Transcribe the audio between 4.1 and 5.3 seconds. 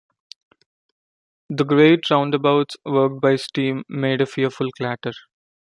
a fearful clatter.